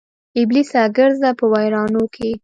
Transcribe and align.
ابلیسه 0.41 0.81
ګرځه 0.97 1.29
په 1.39 1.45
ویرانو 1.53 2.03
کې 2.15 2.29